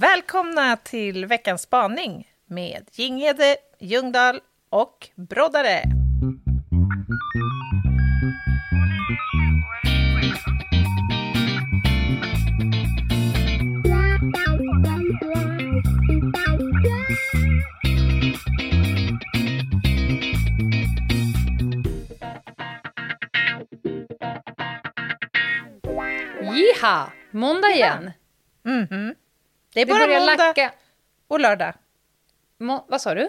[0.00, 4.40] Välkomna till veckans spaning med Jinghede, Ljungdahl
[4.70, 5.82] och Broddare.
[26.42, 27.12] Jiha!
[27.30, 28.10] Måndag igen.
[28.62, 29.14] Mhm.
[29.78, 30.72] Det är Det bara börjar måndag lacka.
[31.28, 31.74] och lördag.
[32.58, 33.20] Må- vad sa du?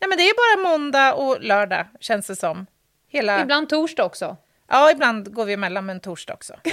[0.00, 2.66] Nej, men det är bara måndag och lördag, känns det som.
[3.08, 3.40] Hela...
[3.42, 4.36] Ibland torsdag också.
[4.68, 6.54] Ja, ibland går vi emellan med en torsdag också.
[6.64, 6.72] Det.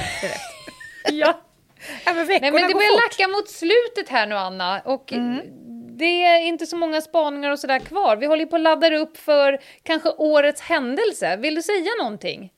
[1.11, 1.41] Ja.
[2.05, 3.01] Ja, men Nej, men det börjar fort.
[3.19, 4.81] lacka mot slutet här nu, Anna.
[4.85, 5.13] Och
[5.97, 8.15] det är inte så många spaningar och sådär kvar.
[8.15, 11.37] Vi håller på att ladda upp för kanske årets händelse.
[11.37, 12.51] Vill du säga någonting?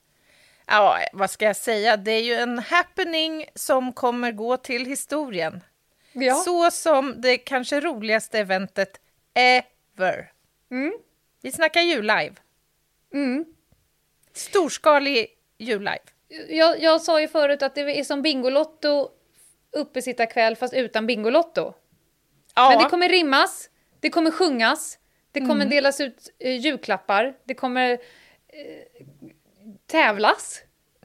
[0.67, 1.97] Ja, vad ska jag säga?
[1.97, 5.63] Det är ju en happening som kommer gå till historien.
[6.25, 6.35] Ja.
[6.35, 9.01] Så som det kanske roligaste eventet
[9.33, 10.31] ever.
[10.71, 10.93] Mm.
[11.41, 12.35] Vi snackar jullive.
[13.13, 13.45] Mm.
[14.33, 15.99] Storskalig jullive.
[16.49, 19.09] Jag, jag sa ju förut att det är som Bingolotto
[19.71, 21.73] uppesittarkväll fast utan Bingolotto.
[22.55, 23.69] Ja, Men det kommer rimmas,
[23.99, 24.99] det kommer sjungas,
[25.31, 27.97] det kommer delas ut eh, julklappar, det kommer eh,
[29.85, 30.61] tävlas.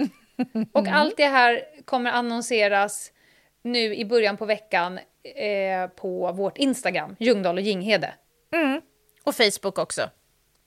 [0.72, 3.12] Och allt det här kommer annonseras
[3.62, 4.98] nu i början på veckan
[5.36, 8.14] eh, på vårt Instagram, Ljungdahl och Ginghede.
[9.24, 10.10] och Facebook också.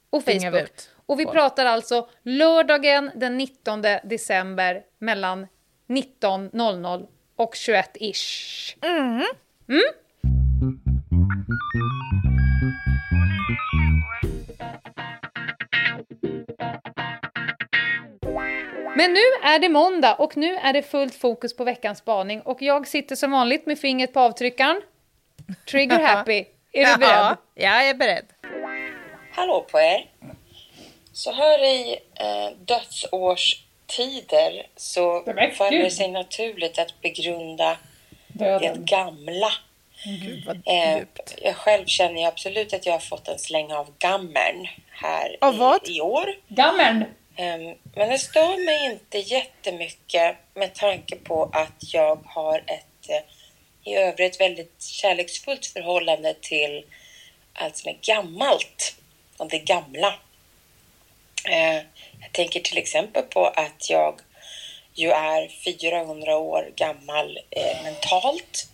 [0.09, 0.61] Och vi Facebook.
[0.61, 1.31] ut Och vi på.
[1.31, 5.47] pratar alltså lördagen den 19 december mellan
[5.87, 8.75] 19.00 och 21-ish.
[18.95, 22.61] Men nu är det måndag och nu är det fullt fokus på veckans spaning och
[22.61, 24.81] jag sitter som vanligt med fingret på avtryckaren.
[25.71, 26.45] Trigger happy.
[26.71, 27.09] Är du beredd?
[27.09, 28.25] Ja, jag är beredd.
[29.31, 30.05] Hallå på er!
[31.13, 35.23] Så här i eh, dödsårstider så
[35.57, 37.77] faller det sig naturligt att begrunda
[38.27, 38.85] det Döden.
[38.85, 39.51] gamla.
[40.23, 41.35] Gud, vad Eh, djupt.
[41.41, 45.57] jag själv känner ju absolut att jag har fått en släng av gammern här Av
[45.57, 45.87] vad?
[45.89, 46.25] i, i år.
[46.47, 47.05] Gammern!
[47.35, 53.21] Ehm, men det stör mig inte jättemycket med tanke på att jag har ett eh,
[53.83, 56.85] i övrigt väldigt kärleksfullt förhållande till
[57.53, 58.95] allt som är gammalt
[59.37, 60.19] och det gamla.
[61.49, 61.83] Ehm,
[62.21, 64.19] jag tänker till exempel på att jag
[64.93, 68.67] ju är 400 år gammal eh, mentalt.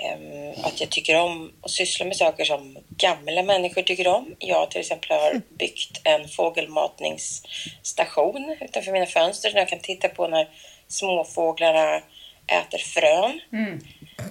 [0.00, 4.34] Ehm, Att jag tycker om att syssla med saker som gamla människor tycker om.
[4.38, 10.28] Jag till exempel har byggt en fågelmatningsstation utanför mina fönster som jag kan titta på
[10.28, 10.48] när
[10.88, 12.02] småfåglarna
[12.46, 13.40] äter frön.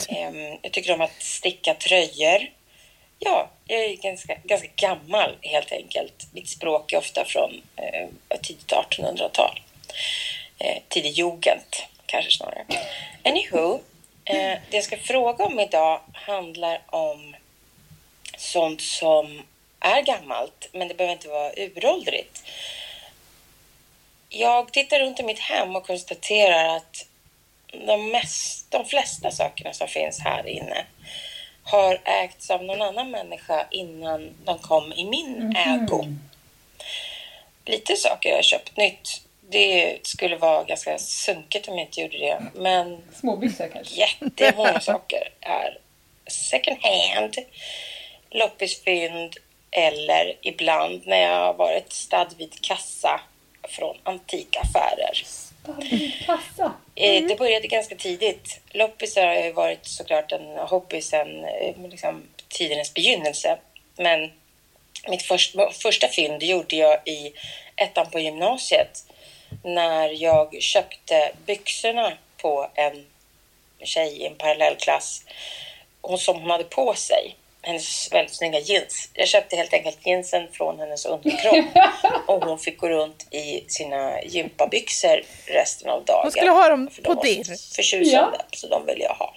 [0.10, 2.48] Ehm, Jag tycker om att sticka tröjor.
[3.20, 6.28] Ja, jag är ganska, ganska gammal helt enkelt.
[6.34, 8.08] Mitt språk är ofta från eh,
[8.42, 9.60] tidigt 1800-tal.
[10.60, 11.76] Eh, tidig jugend,
[12.06, 12.66] kanske snarare.
[13.24, 13.80] Anywho,
[14.30, 17.36] eh, det jag ska fråga om idag handlar om
[18.38, 19.42] sånt som
[19.80, 22.44] är gammalt, men det behöver inte vara uråldrigt.
[24.30, 27.06] Jag tittar runt i mitt hem och konstaterar att
[27.72, 30.86] de, mest, de flesta sakerna som finns här inne
[31.64, 36.06] har ägts av någon annan människa innan de kom i min ägo.
[37.66, 39.22] Lite saker jag har köpt nytt.
[39.52, 42.42] Det skulle vara ganska sunkigt om jag inte gjorde det.
[42.56, 43.96] Men Småbyxor kanske?
[43.96, 45.78] jättemånga saker är
[46.28, 47.36] second hand,
[48.32, 49.34] loppisfynd
[49.72, 53.22] eller ibland när jag har varit stadd vid kassa
[53.70, 55.24] från antikaffärer.
[56.26, 56.74] Kassa.
[56.96, 58.60] Eh, Det började ganska tidigt.
[58.72, 63.58] Loppisar har ju varit såklart en hobby sedan eh, liksom, tidernas begynnelse.
[63.98, 64.32] Men
[65.10, 67.34] mitt först, första fynd gjorde jag i
[67.76, 69.04] ettan på gymnasiet
[69.64, 73.06] när jag köpte byxorna på en
[73.84, 75.24] tjej i en parallellklass
[76.02, 77.36] och som hon hade på sig.
[77.62, 79.10] Hennes väldigt snygga jeans.
[79.14, 81.66] Jag köpte helt enkelt jeansen från hennes underkropp
[82.28, 86.20] och hon fick gå runt i sina gympabyxor resten av dagen.
[86.24, 89.36] Hon skulle ha dem på de så Förtjusande, så de vill jag ha.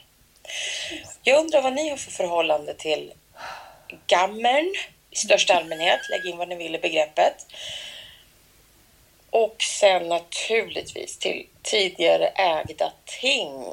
[1.23, 3.13] Jag undrar vad ni har för förhållande till
[4.07, 4.75] gammern
[5.11, 6.01] i största allmänhet.
[6.11, 7.47] Lägg in vad ni vill i begreppet.
[9.33, 13.65] Och sen naturligtvis till tidigare ägda ting.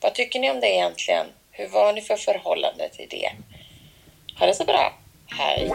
[0.00, 1.26] Vad tycker ni om det egentligen?
[1.50, 3.30] Hur var ni för förhållande till det?
[4.38, 4.92] Ha det så bra.
[5.26, 5.70] Hej!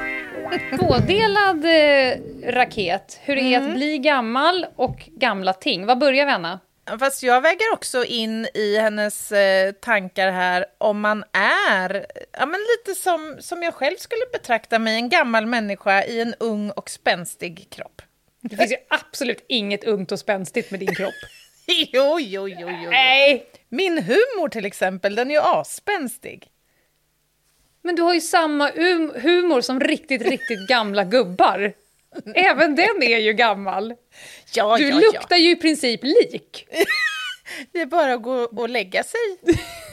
[0.79, 2.17] Tvådelad eh,
[2.51, 3.19] raket.
[3.23, 5.85] Hur det är att bli gammal och gamla ting.
[5.85, 6.59] Vad börjar vi, Anna?
[6.99, 11.23] Fast jag väger också in i hennes eh, tankar här om man
[11.69, 16.21] är, ja men lite som, som jag själv skulle betrakta mig, en gammal människa i
[16.21, 18.01] en ung och spänstig kropp.
[18.50, 21.13] Det finns ju absolut inget ungt och spänstigt med din kropp.
[21.68, 22.90] Jo, jo, jo, jo.
[22.90, 23.45] Nej!
[23.69, 26.48] Min humor till exempel, den är ju asspänstig.
[27.81, 31.74] Men du har ju samma hum- humor som riktigt, riktigt gamla gubbar.
[32.36, 33.94] Även den är ju gammal.
[34.54, 36.68] Ja, Du ja, luktar ju i princip lik.
[36.72, 36.84] ja.
[37.72, 39.19] Det är bara att gå och lägga sig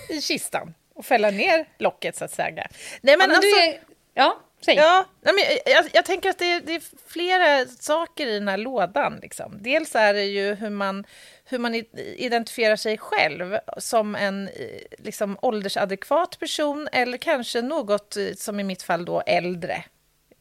[0.09, 2.49] i kistan och fälla ner locket så att säga.
[2.55, 2.67] Nej
[3.03, 3.81] men, Ja, men alltså, du är...
[4.15, 4.75] ja säg.
[4.75, 5.35] Ja, men
[5.67, 9.19] jag, jag tänker att det är, det är flera saker i den här lådan.
[9.23, 9.59] Liksom.
[9.63, 11.05] Dels är det ju hur man,
[11.45, 14.51] hur man identifierar sig själv som en
[14.99, 19.85] liksom, åldersadekvat person eller kanske något, eh, som i mitt fall, då äldre.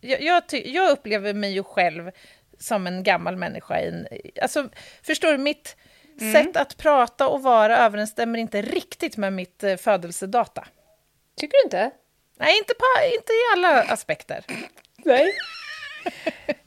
[0.02, 2.12] Jag, jag, jag upplever mig ju själv
[2.60, 3.82] som en gammal människa.
[3.82, 4.06] I
[4.42, 4.70] alltså,
[5.04, 5.76] förstår du, mitt
[6.34, 10.68] sätt att prata och vara överensstämmer inte riktigt med mitt eh, födelsedata.
[11.38, 11.92] Tycker du inte?
[12.40, 14.44] Nej, inte, på, inte i alla aspekter.
[14.98, 15.34] Nej.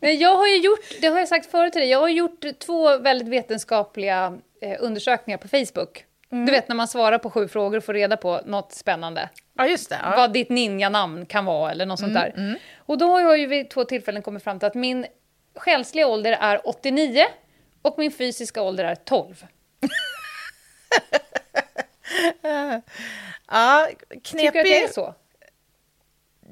[0.00, 2.44] Nej, jag har ju gjort, det har jag sagt förut till dig, jag har gjort
[2.58, 6.04] två väldigt vetenskapliga eh, undersökningar på Facebook.
[6.30, 9.28] Du vet när man svarar på sju frågor och får reda på något spännande.
[9.56, 9.98] Ja, just det.
[10.02, 10.14] Ja.
[10.16, 12.58] Vad ditt ninja-namn kan vara eller något sånt där.
[12.76, 15.06] Och då har jag ju vid två tillfällen kommit fram till att min
[15.54, 17.24] själsliga ålder är 89
[17.82, 19.44] och min fysiska ålder är 12.
[23.50, 23.88] Ja,
[24.22, 24.94] Tycker du att det är knepig.
[24.94, 25.14] så?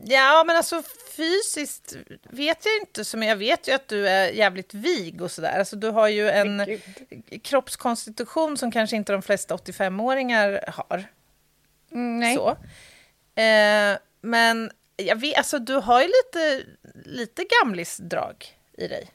[0.05, 0.83] Ja, men alltså
[1.17, 5.59] fysiskt vet jag inte, men jag vet ju att du är jävligt vig och sådär.
[5.59, 6.79] Alltså, du har ju en
[7.43, 11.05] kroppskonstitution som kanske inte de flesta 85-åringar har.
[11.93, 12.37] Mm, nej.
[12.37, 12.51] Så.
[13.43, 16.65] Eh, men jag vet, alltså, du har ju lite,
[17.05, 18.47] lite gamlisdrag
[18.79, 19.11] i dig.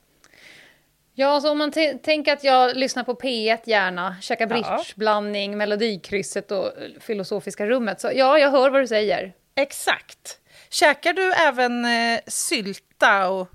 [1.14, 1.72] Ja, alltså om man
[2.04, 4.78] tänker att jag lyssnar på P1 gärna, käkar Ja.
[4.78, 9.34] bridgeblandning, Melodikrysset och Filosofiska rummet, så ja, jag hör vad du säger.
[9.56, 10.40] Exakt.
[10.80, 13.48] Käkar du även eh, sylta och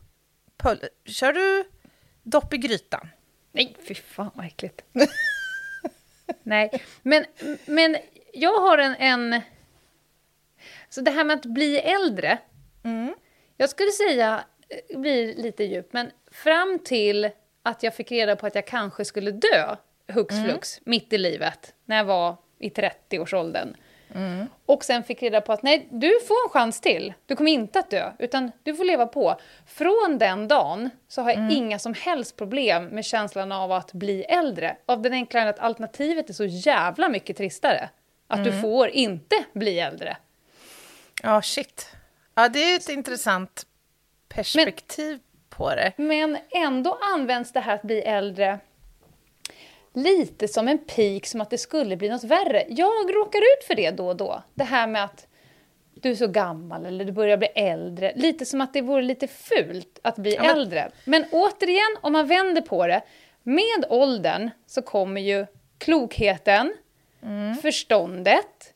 [0.56, 1.64] pöl- Kör du
[2.22, 3.08] dopp i grytan?
[3.52, 4.84] Nej, fy fan vad äckligt.
[6.42, 7.24] Nej, men,
[7.66, 7.96] men
[8.32, 9.40] jag har en, en...
[10.88, 12.38] Så det här med att bli äldre,
[13.56, 17.30] jag skulle säga, eh, blir lite djupt, men fram till
[17.62, 19.76] att jag fick reda på att jag kanske skulle dö
[20.08, 23.76] hux flux, mitt i livet, när jag var i 30-årsåldern.
[24.66, 27.14] Och sen fick reda på att nej, du får en chans till.
[27.26, 29.40] Du kommer inte att dö, utan du får leva på.
[29.66, 34.22] Från den dagen så har jag inga som helst problem med känslan av att bli
[34.22, 34.76] äldre.
[34.86, 37.88] Av den enkla att alternativet är så jävla mycket tristare.
[38.26, 40.16] Att du får inte bli äldre.
[41.22, 41.92] Ja, shit.
[42.34, 43.66] Ja, det är ett intressant
[44.28, 45.18] perspektiv
[45.48, 45.92] på det.
[45.96, 48.58] Men ändå används det här att bli äldre
[49.94, 52.64] lite som en pik, som att det skulle bli något värre.
[52.68, 54.42] Jag råkar ut för det då och då.
[54.54, 55.26] Det här med att
[55.94, 58.12] du är så gammal eller du börjar bli äldre.
[58.16, 60.90] Lite som att det vore lite fult att bli Ja, men- äldre.
[61.04, 63.02] Men återigen, om man vänder på det.
[63.42, 65.46] Med åldern så kommer ju
[65.78, 66.74] klokheten,
[67.62, 68.74] förståndet,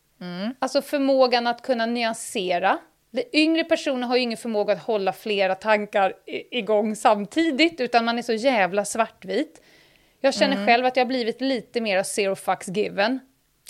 [0.58, 2.78] alltså förmågan att kunna nyansera.
[3.10, 6.12] Det yngre personer har ju ingen förmåga att hålla flera tankar
[6.50, 9.62] igång samtidigt, utan man är så jävla svartvit.
[10.24, 13.20] Jag känner själv att jag har blivit lite mer zero fucks given.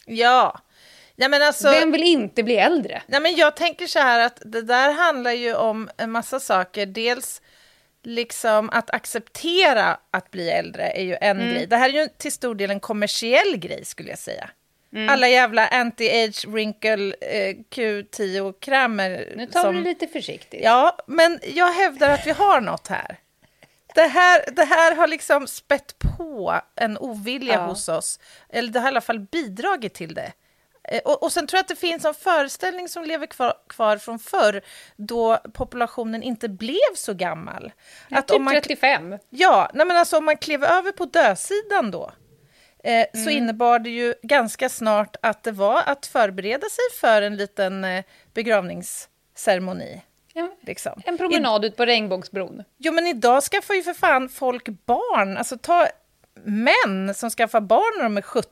[0.06, 0.60] Ja.
[1.16, 3.02] ja men alltså, Vem vill inte bli äldre?
[3.06, 6.86] nej, men jag tänker så här att det där handlar ju om en massa saker.
[6.86, 7.42] Dels
[8.02, 11.54] liksom att acceptera att bli äldre är ju en Mm.
[11.54, 11.66] grej.
[11.66, 14.50] Det här är ju till stor del en kommersiell grej skulle jag säga.
[14.94, 15.08] Mm.
[15.08, 19.32] Alla jävla anti-age, wrinkle, eh, Q10-krämer.
[19.36, 20.60] Nu tar vi det lite försiktigt.
[20.64, 23.18] Ja, men jag hävdar att vi har något här.
[23.94, 27.66] Det här, det här har liksom spett på en ovilja Ja.
[27.66, 28.18] hos oss.
[28.48, 30.32] Eller det har i alla fall bidragit till det.
[30.88, 33.96] Eh, Och, och sen tror jag att det finns en föreställning som lever kvar, kvar
[33.98, 34.60] från förr,
[34.96, 37.72] då populationen inte blev så gammal.
[38.10, 39.18] Att typ om man, 35.
[39.30, 42.12] ja, nej men alltså om man klev över på dödsidan då,
[42.84, 43.36] eh, så Mm.
[43.36, 48.04] innebar det ju ganska snart att det var att förbereda sig för en liten eh,
[48.34, 50.02] begravningsceremoni.
[50.34, 51.02] En, Liksom.
[51.06, 52.64] en promenad ut på Regnbågsbron.
[52.78, 55.36] Jo, men idag skaffar ju för fan folk barn.
[55.36, 55.86] Alltså ta
[56.44, 58.50] män som skaffar barn när de är 70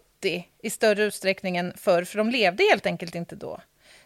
[0.62, 3.60] i större utsträckning än förr, för de levde helt enkelt inte då.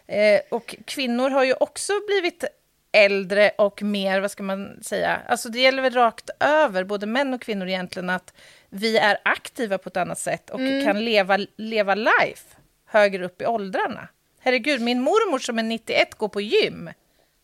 [0.07, 2.43] Eh, och kvinnor har ju också blivit
[2.91, 7.33] äldre och mer, vad ska man säga, alltså det gäller väl rakt över, både män
[7.33, 8.33] och kvinnor egentligen, att
[8.69, 12.55] vi är aktiva på ett annat sätt och kan leva, leva life
[12.85, 14.07] högre upp i åldrarna.
[14.39, 16.89] Herregud, min mormor som är 91 går på gym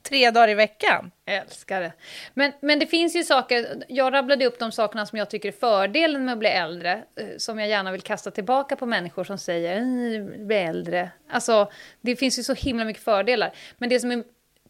[0.03, 1.11] tre dagar i veckan.
[1.25, 1.93] Älskar det.
[2.33, 5.53] Men, men det finns ju saker, jag rabblade upp de sakerna som jag tycker är
[5.53, 9.37] fördelen med att bli äldre, eh, som jag gärna vill kasta tillbaka på människor som
[9.37, 11.09] säger bli äldre.
[11.29, 13.53] Alltså, det finns ju så himla mycket fördelar.
[13.77, 14.23] Men det som är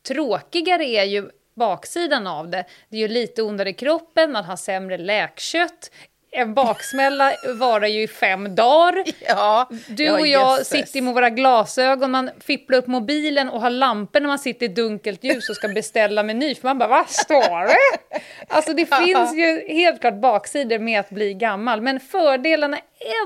[0.08, 2.66] tråkigare är ju baksidan av det.
[2.90, 5.92] Det är ju lite ondare i kroppen, man har sämre läkkött.
[6.36, 9.04] En baksmälla varar ju i fem dagar.
[9.28, 10.68] Ja, Du och jag jösses.
[10.68, 14.70] sitter med våra glasögon, man fipplar upp mobilen och har lampor när man sitter i
[14.70, 16.56] dunkelt ljus och ska beställa meny.
[16.56, 18.20] För man bara, vad står det?
[18.48, 22.78] Alltså det finns ju helt klart baksidor med att bli gammal, men fördelarna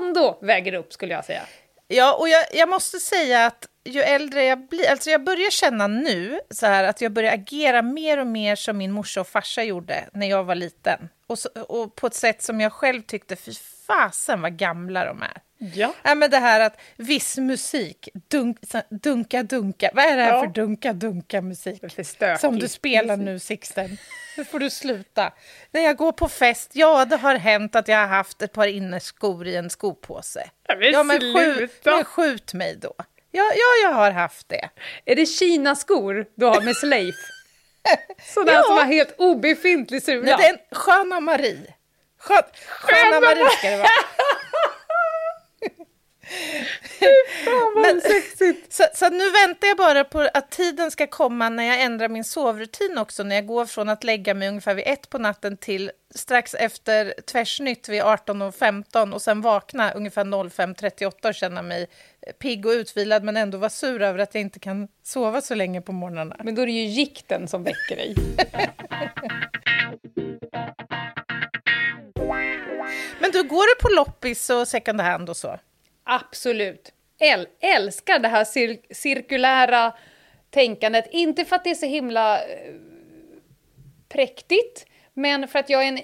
[0.02, 1.42] ändå väger upp skulle jag säga.
[1.88, 5.86] Ja, och jag, jag måste säga att ju äldre jag blir, alltså jag börjar känna
[5.86, 9.62] nu så här att jag börjar agera mer och mer som min morsa och farsa
[9.62, 11.08] gjorde när jag var liten.
[11.26, 13.52] Och, så, och på ett sätt som jag själv tyckte, fy
[13.86, 15.42] fasen vad gamla de är.
[15.74, 15.94] Ja.
[16.02, 18.58] Ja, men det här att viss musik, dunk,
[18.90, 20.40] dunka dunka, vad är det här Ja.
[20.40, 21.82] för dunka dunka musik?
[22.40, 23.98] Som du spelar nu Sixten.
[24.36, 25.32] Nu får du sluta.
[25.70, 28.66] När jag går på fest, ja det har hänt att jag har haft ett par
[28.66, 30.50] innerskor i en skopåse.
[30.68, 32.94] Ja, men ja, men, skjut, men skjut mig då.
[33.30, 34.68] Ja, ja, jag har haft det.
[35.04, 37.14] Är det Kina-skor du har med slöjf?
[38.34, 38.62] Sådana Ja.
[38.62, 40.24] som har helt obefintlig sula?
[40.30, 41.74] Men det är en Sköna Marie.
[42.20, 43.88] Skön, sköna Marie ska det vara.
[47.76, 48.00] Men,
[48.68, 52.24] så, så nu väntar jag bara på att tiden ska komma när jag ändrar min
[52.24, 55.90] sovrutin också, när jag går från att lägga mig ungefär vid ett på natten till
[56.14, 61.86] strax efter tvärsnytt vid 18.15 och sen vakna ungefär 05.38 och känna mig
[62.38, 65.80] pigg och utvilad men ändå vara sur över att jag inte kan sova så länge
[65.80, 66.36] på morgnarna.
[66.44, 68.14] Men då är det ju gikten som väcker dig.
[73.20, 75.58] Men du, går du på loppis och second hand och så?
[76.10, 76.92] Absolut.
[77.20, 79.92] Äl älskar det här cir cirkulära
[80.50, 81.06] tänkandet.
[81.10, 82.74] Inte för att det är så himla eh,
[84.08, 86.00] präktigt, men för att jag är en,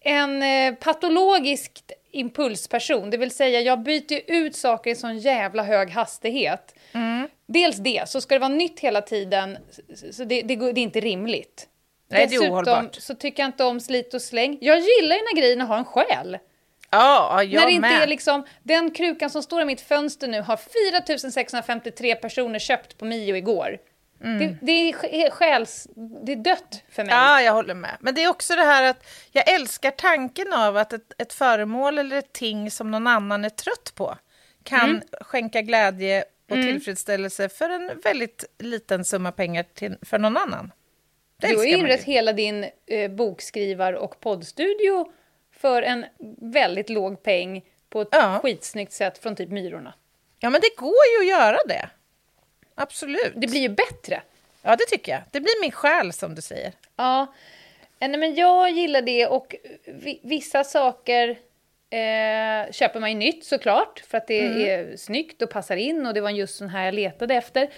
[0.00, 3.10] en eh, patologisk impulsperson.
[3.10, 6.74] Det vill säga, jag byter ut saker i sån jävla hög hastighet.
[7.46, 9.58] Dels det, så ska det vara nytt hela tiden,
[10.12, 11.68] så- det, det, det är inte rimligt.
[12.10, 12.94] Nej, det är Dessutom ohållbart.
[12.94, 14.58] så tycker jag inte om slit och släng.
[14.60, 16.38] Jag gillar ju när grejerna har en själ.
[16.90, 18.02] Ja, jag När det inte med.
[18.02, 23.04] är liksom, den krukan som står i mitt fönster nu har 4653 personer köpt på
[23.04, 23.78] Mio igår.
[24.20, 25.86] Det, det, är sj- själs,
[26.24, 27.14] det är dött för mig.
[27.14, 27.96] Ja, jag håller med.
[28.00, 31.98] Men det är också det här att jag älskar tanken av att ett, ett föremål
[31.98, 34.16] eller ett ting som någon annan är trött på
[34.62, 35.02] kan Mm.
[35.20, 40.72] skänka glädje och tillfredsställelse för en väldigt liten summa pengar till, för någon annan.
[41.40, 42.12] Det du har man inrett ju.
[42.12, 45.12] hela din eh, bokskrivar och poddstudio
[45.58, 46.06] för en
[46.40, 48.38] väldigt låg peng på ett Ja.
[48.42, 49.94] skitsnyggt sätt från typ Myrorna.
[50.40, 51.88] Ja, men det går ju att göra det.
[52.74, 53.32] Absolut.
[53.36, 54.22] Det blir ju bättre.
[54.62, 55.20] Ja, det tycker jag.
[55.30, 56.72] Det blir min själ, som du säger.
[56.96, 57.26] Ja,
[58.00, 59.54] Eh, nej, men jag gillar det och
[59.86, 61.28] vi, vissa saker
[61.90, 66.14] eh, köper man ju nytt såklart för att det är snyggt och passar in och
[66.14, 67.70] det var just sån här jag letade efter.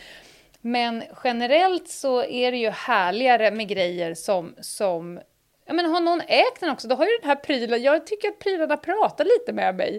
[0.61, 5.21] Men generellt så är det ju härligare med grejer som, som
[5.71, 8.29] Ja, men har någon ägt den också, då har ju den här prylen, jag tycker
[8.29, 9.99] att prylarna pratar lite med mig.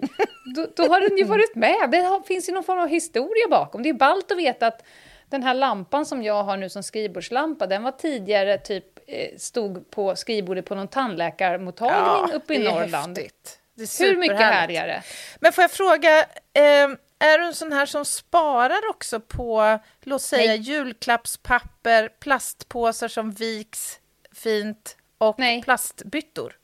[0.56, 3.48] Då, då har den ju varit med, det har, finns ju någon form av historia
[3.50, 3.82] bakom.
[3.82, 4.84] Det är ballt att veta att
[5.30, 9.90] den här lampan som jag har nu som skrivbordslampa, den var tidigare typ, eh, stod
[9.90, 13.18] på skrivbordet på någon tandläkarmottagning uppe i Norrland.
[13.18, 13.58] häftigt.
[14.00, 15.02] Hur mycket härligare?
[15.40, 16.18] Men får jag fråga,
[16.52, 16.88] eh,
[17.18, 20.58] är du en sån här som sparar också på, låt säga Nej.
[20.58, 23.98] julklappspapper, plastpåsar som viks
[24.34, 24.96] fint
[25.28, 25.62] och Nej.
[25.62, 26.56] plastbyttor?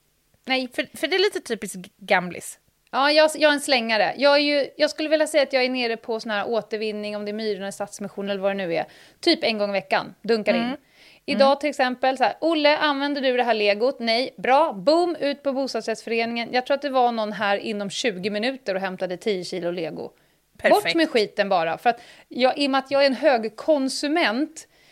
[0.45, 2.59] Nej, För, för det är lite typiskt gamlis.
[2.91, 4.15] Ja, jag, jag är en slängare.
[4.17, 7.17] Jag, är ju, jag skulle vilja säga att jag är nere på sån här återvinning,
[7.17, 8.87] om det är Myrorna, Stadsmissionen eller vad det nu är.
[9.21, 10.77] Typ en gång i veckan, dunkar in.
[11.27, 13.99] Idag till exempel, så här, Olle, använder du det här legot?
[14.01, 16.49] Nej, bra, boom, ut på bostadsrättsföreningen.
[16.53, 20.03] Jag tror att det var någon här inom 20 minuter och hämtade 10 kilo lego.
[20.03, 20.13] Bort
[20.59, 20.95] Perfekt.
[20.95, 21.79] med skiten bara.
[21.79, 23.57] För att jag, I och med att jag är en hög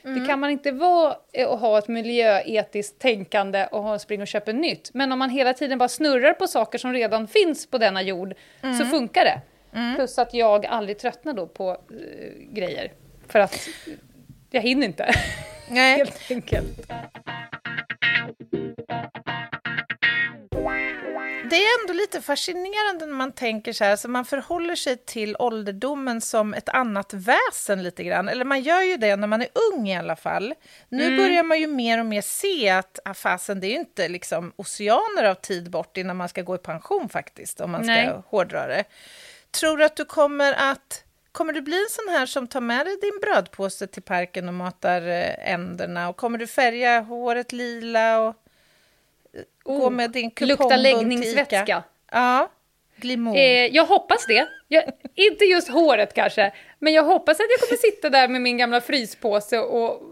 [0.06, 4.20] konsument, det kan man inte vara eh, och ha ett miljöetiskt tänkande och ha spring
[4.20, 4.90] och köpa nytt.
[4.94, 8.34] Men om man hela tiden bara snurrar på saker som redan finns på denna jord
[8.78, 9.40] så funkar det.
[9.96, 12.92] Plus att jag aldrig tröttnar då på eh, grejer.
[13.28, 13.68] För att
[14.50, 15.14] jag hinner inte,
[15.70, 15.96] Nej.
[15.96, 16.92] helt enkelt.
[21.50, 25.37] Det är ändå lite fascinerande när man tänker så här, så man förhåller sig till
[25.38, 28.29] ålderdomen som ett annat väsen lite grann.
[28.29, 30.55] Eller man gör ju det när man är ung i alla fall.
[30.88, 34.09] Nu börjar man ju mer och mer se att ah, fasen, det är ju inte
[34.09, 37.93] liksom oceaner av tid bort innan man ska gå i pension faktiskt, om man ska
[37.93, 38.12] Nej.
[38.26, 38.85] hårdra det.
[39.50, 42.87] Tror du att du kommer att kommer du bli en sån här som tar med
[42.87, 46.09] dig din brödpåse till parken och matar eh, änderna?
[46.09, 48.35] Och kommer du färga håret lila och
[49.37, 50.97] eh, gå Oh, med din Lukta till Ica?
[50.97, 51.85] läggningsvätska.
[52.12, 52.50] Ja.
[53.37, 54.49] Eh, jag hoppas det.
[54.69, 58.57] Jag, inte just håret kanske, men jag hoppas att jag kommer sitta där med min
[58.57, 60.02] gamla fryspåse och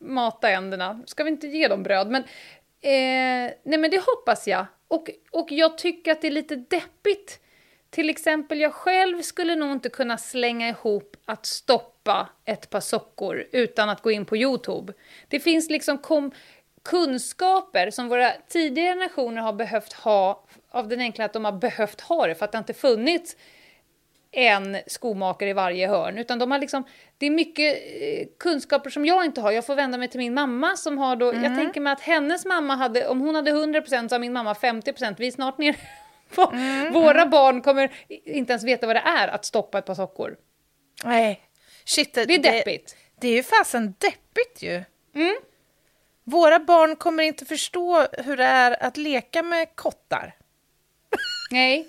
[0.00, 1.02] mata änderna.
[1.06, 2.10] Ska vi inte ge dem bröd?
[2.10, 2.22] Men,
[2.80, 4.66] eh, nej, men det hoppas jag.
[4.88, 7.40] Och, och jag tycker att det är lite deppigt.
[7.90, 13.44] Till exempel, jag själv skulle nog inte kunna slänga ihop att stoppa ett par sockor
[13.52, 14.92] utan att gå in på Youtube.
[15.28, 16.32] Det finns liksom kom,
[16.86, 22.00] kunskaper som våra tidigare generationer har behövt ha av den enkla att de har behövt
[22.00, 23.36] ha det för att det inte funnits
[24.30, 26.84] en skomakare i varje hörn, utan de har liksom,
[27.18, 29.52] det är mycket eh, kunskaper som jag inte har.
[29.52, 32.44] Jag får vända mig till min mamma som har då, jag tänker mig att hennes
[32.44, 35.76] mamma hade, om hon hade 100% så har min mamma 50%, vi är snart ner
[36.34, 36.52] på,
[36.92, 40.36] våra barn kommer inte ens veta vad det är att stoppa ett par sockor.
[41.04, 41.40] Nej,
[41.84, 42.14] shit.
[42.14, 42.96] Det är deppigt.
[43.20, 44.84] Det, är ju fasen deppigt ju.
[46.26, 50.34] Våra barn kommer inte förstå hur det är att leka med kottar.
[51.50, 51.86] Nej.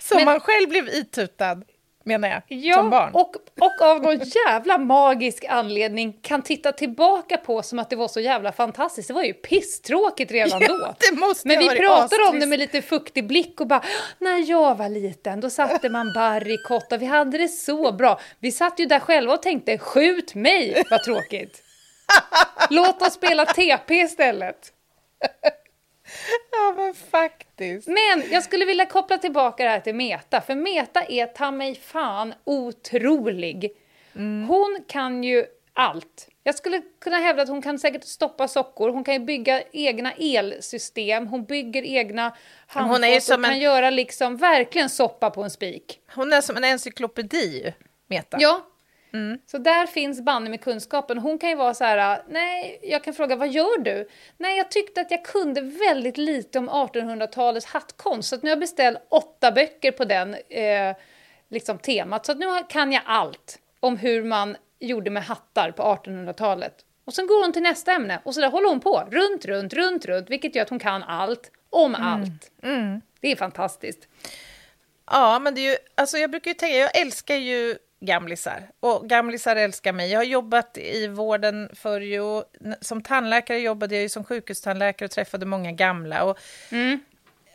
[0.00, 1.62] Som Men- man själv blev itutad,
[2.04, 3.10] menar jag, Ja, som barn.
[3.14, 8.08] och, och av någon jävla magisk anledning kan titta tillbaka på som att det var
[8.08, 9.08] så jävla fantastiskt.
[9.08, 10.94] Det var ju pisstråkigt redan då.
[11.10, 13.84] det måste Men vi pratar om det med lite fuktig blick och bara
[14.18, 18.20] när jag var liten då satte man barr i kotta, vi hade det så bra.
[18.38, 21.62] Vi satt ju där själva och tänkte skjut mig, vad tråkigt.
[22.70, 24.72] Låt oss spela TP istället.
[26.52, 27.88] Ja, men faktiskt.
[27.88, 31.74] Men jag skulle vilja koppla tillbaka det här till Meta, för Meta är ta mig
[31.74, 33.70] fan otrolig.
[34.48, 36.28] Hon kan ju allt.
[36.44, 40.12] Jag skulle kunna hävda att hon kan säkert stoppa sockor, hon kan ju bygga egna
[40.12, 42.36] elsystem, hon bygger egna
[42.66, 46.00] handfat och kan en- göra liksom verkligen soppa på en spik.
[46.14, 47.74] Hon är som en encyklopedi,
[48.06, 48.36] Meta.
[48.40, 48.66] Ja.
[49.46, 51.18] Så där finns banne med kunskapen.
[51.18, 54.08] Hon kan ju vara så här, nej, jag kan fråga, vad gör du?
[54.36, 58.52] Nej, jag tyckte att jag kunde väldigt lite om 1800-talets hattkonst, så att nu har
[58.52, 60.96] jag beställt åtta böcker på den eh,
[61.48, 62.26] liksom temat.
[62.26, 66.74] Så att nu kan jag allt om hur man gjorde med hattar på 1800-talet.
[67.04, 69.72] Och sen går hon till nästa ämne och så där håller hon på, runt, runt,
[69.72, 72.50] runt, runt, vilket gör att hon kan allt om allt.
[73.20, 74.08] Det är fantastiskt.
[75.10, 79.08] Ja, men det är ju, alltså jag brukar ju tänka, jag älskar ju gamlisar och
[79.08, 80.10] gamlisar älskar mig.
[80.10, 82.42] Jag har jobbat i vården förr ju
[82.80, 86.24] som tandläkare jobbade jag ju som sjukhustandläkare och träffade många gamla.
[86.24, 86.38] Och,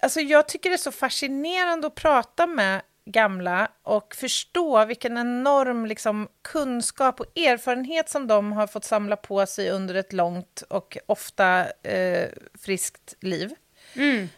[0.01, 5.85] Alltså jag tycker det är så fascinerande att prata med gamla och förstå vilken enorm
[5.85, 10.97] liksom, kunskap och erfarenhet som de har fått samla på sig under ett långt och
[11.05, 12.29] ofta eh,
[12.61, 13.55] friskt liv.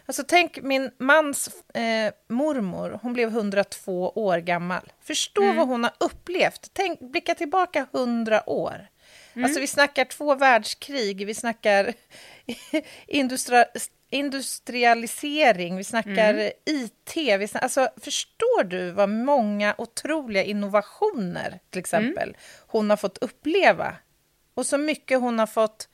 [0.06, 4.92] Alltså tänk min mans eh, mormor, hon blev 102 år gammal.
[5.02, 6.70] Förstå vad hon har upplevt.
[6.74, 8.88] Tänk, blicka tillbaka 100 år.
[9.44, 11.94] Alltså vi snackar två världskrig, vi snackar
[13.08, 13.64] industri
[14.10, 17.16] industrialisering, vi snackar IT.
[17.16, 22.38] Vi snackar, alltså, förstår du vad många otroliga innovationer, till exempel,
[22.68, 23.96] hon har fått uppleva?
[24.54, 25.90] Och så mycket hon har fått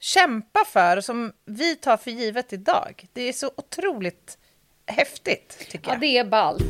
[0.00, 3.06] kämpa för, som vi tar för givet idag.
[3.12, 4.38] Det är så otroligt
[4.86, 6.00] häftigt, tycker Ja, jag.
[6.00, 6.64] det är ballt.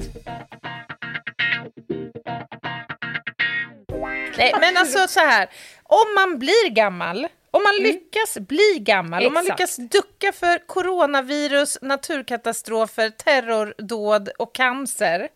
[4.39, 5.49] Nej, men alltså så här,
[5.83, 9.61] om man blir gammal, om man lyckas bli gammal, om man Exakt.
[9.61, 15.29] lyckas ducka för coronavirus, naturkatastrofer, terrordåd och cancer,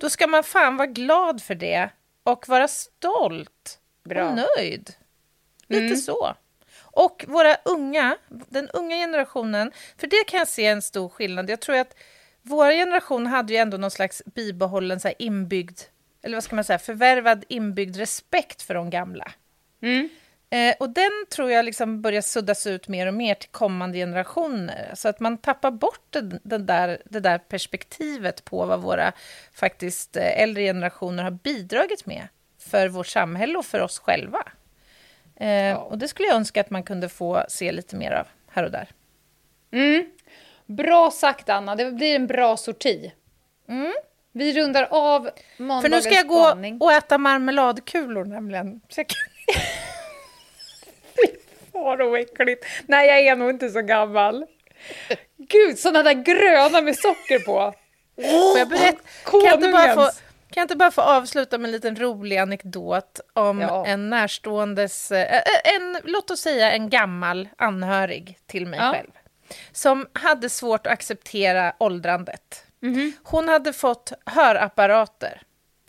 [0.00, 1.90] då ska man fan vara glad för det
[2.24, 4.28] och vara stolt Bra.
[4.28, 4.90] och nöjd.
[5.68, 6.34] Lite så.
[6.92, 11.50] Och våra unga, den unga generationen, för det kan jag se en stor skillnad.
[11.50, 11.94] Jag tror att
[12.42, 15.80] vår generation hade ju ändå någon slags bibehållen så här inbyggd,
[16.22, 19.32] eller vad ska man säga, förvärvad inbyggd respekt för de gamla.
[20.52, 24.90] Eh, och den tror jag liksom börjar suddas ut mer och mer till kommande generationer.
[24.94, 29.12] Så att man tappar bort den, den där, det där perspektivet på vad våra
[29.54, 34.42] faktiskt eh, äldre generationer har bidragit med för vårt samhälle och för oss själva.
[35.40, 38.64] Eh, Och det skulle jag önska att man kunde få se lite mer av här
[38.64, 38.88] och där.
[40.66, 41.76] Bra sagt, Anna.
[41.76, 43.12] Det blir en bra sorti.
[44.32, 45.32] Vi rundar av Mm.
[45.56, 46.78] För måndagens nu ska jag gå spaning.
[46.80, 48.80] och äta marmeladkulor nämligen.
[48.88, 49.16] Så jag kan...
[51.72, 52.64] Vad äckligt.
[52.86, 54.46] Nej, jag är nog inte så gammal.
[55.36, 57.74] Gud, såna där gröna med socker på.
[58.16, 58.98] Får jag berätta?
[59.24, 60.10] Kan inte bara få.
[60.50, 63.86] Kan jag inte bara få avsluta med en liten rolig anekdot om Ja.
[63.86, 68.92] en närståendes, eh, en, låt oss säga en gammal anhörig till mig Ja.
[68.92, 69.10] själv,
[69.72, 72.64] som hade svårt att acceptera åldrandet.
[72.80, 73.12] Mhm.
[73.22, 75.42] Hon hade fått hörapparater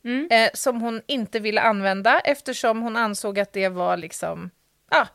[0.04, 0.28] mm.
[0.32, 4.50] eh, som hon inte ville använda eftersom hon ansåg att det var liksom...
[4.92, 5.08] Ah,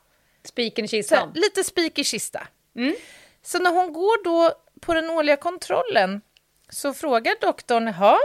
[0.45, 1.33] Spiken i kistan.
[1.35, 2.47] lite spik i kista.
[2.77, 2.95] Mm.
[3.43, 6.21] Så när hon går då på den årliga kontrollen
[6.69, 8.19] så frågar doktorn, ja,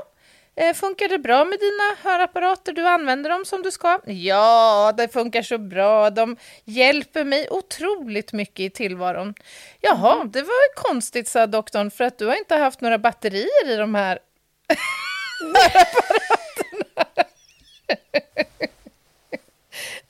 [0.62, 2.74] eh, funkar det bra med dina hörapparater?
[2.74, 4.00] Du använder dem som du ska?
[4.06, 6.10] Ja, det funkar så bra.
[6.10, 9.34] De hjälper mig otroligt mycket i tillvaron.
[9.82, 10.32] Jaha, mm.
[10.32, 13.96] det var konstigt, sa doktorn, för att du har inte haft några batterier i de
[13.96, 14.20] här
[15.40, 17.06] hörapparaterna.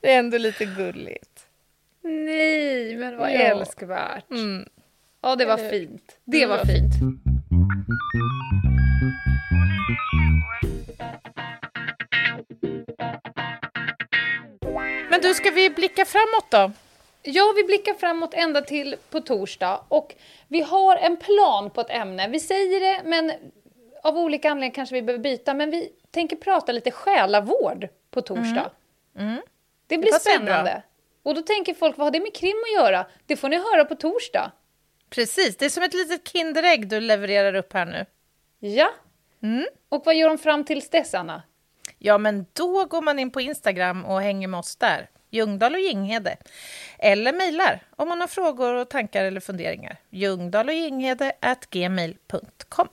[0.00, 1.28] det är ändå lite gulligt.
[2.02, 3.38] Nej, men vad ja.
[3.38, 4.30] älskvärt.
[4.30, 4.68] Mm.
[5.20, 6.18] Ja, det var fint.
[6.24, 6.94] Det var fint.
[15.12, 16.72] Men du, ska vi blicka framåt då?
[17.22, 20.14] Ja, vi blickar framåt ända till på torsdag och
[20.48, 22.28] vi har en plan på ett ämne.
[22.28, 23.32] Vi säger det, men
[24.02, 28.70] av olika anledningar kanske vi behöver byta, men vi tänker prata lite själavård på torsdag.
[29.16, 29.28] Mm.
[29.28, 29.42] Mm.
[29.86, 30.62] Det blir det spännande.
[30.62, 30.82] Bra.
[31.30, 33.06] Och då tänker folk, vad har det med krim att göra?
[33.26, 34.52] Det får ni höra på torsdag.
[35.10, 38.06] Precis, det är som ett litet Kinderägg du levererar upp här nu.
[38.58, 38.90] Ja.
[39.42, 39.66] Mm.
[39.88, 41.42] Och vad gör de fram tills dess, Anna?
[42.04, 45.08] Ja, men då går man in på Instagram och hänger med oss där.
[45.30, 46.36] Ljungdahl och Ginghede.
[46.98, 49.96] Eller mejlar om man har frågor och tankar eller funderingar.
[50.10, 51.32] Ljungdahl och Ginghede
[51.70, 52.88] gmail.com.